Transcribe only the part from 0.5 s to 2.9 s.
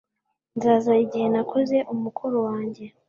Nzaza igihe nakoze umukoro wanjye